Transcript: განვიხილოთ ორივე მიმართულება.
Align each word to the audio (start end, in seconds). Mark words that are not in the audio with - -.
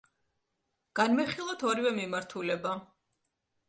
განვიხილოთ 1.01 1.69
ორივე 1.71 1.95
მიმართულება. 2.01 2.77